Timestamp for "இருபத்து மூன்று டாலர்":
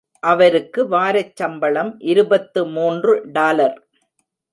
1.99-3.77